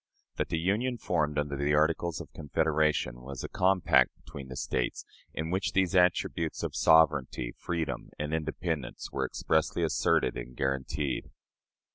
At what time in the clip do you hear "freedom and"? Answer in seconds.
7.55-8.33